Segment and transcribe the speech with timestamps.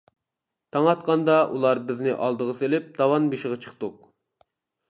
[0.75, 4.01] تاڭ ئاتقاندا ئۇلار بىزنى ئالدىغا سېلىپ داۋان بېشىغا چىقتۇق.